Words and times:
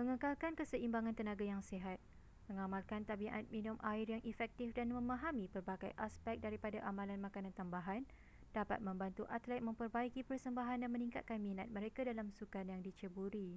mengekalkan 0.00 0.52
keseimbangan 0.60 1.12
tenaga 1.18 1.44
yang 1.52 1.60
sihat 1.70 1.98
mengamalkan 2.48 3.02
tabiat 3.08 3.44
minum 3.54 3.76
air 3.90 4.06
yang 4.16 4.22
efektif 4.32 4.68
dan 4.78 4.86
memahami 4.96 5.44
pelbagai 5.54 5.92
aspek 6.06 6.36
daripada 6.44 6.78
amalan 6.90 7.20
makanan 7.26 7.52
tambahan 7.58 8.00
dapat 8.56 8.78
membantu 8.86 9.24
atlet 9.36 9.60
memperbaiki 9.68 10.22
persembahan 10.28 10.80
dan 10.88 10.88
meningkatkan 10.94 11.36
minat 11.46 11.68
mereka 11.76 12.00
dalam 12.10 12.28
sukan 12.38 12.64
yang 12.72 12.80
diceburi 12.86 13.50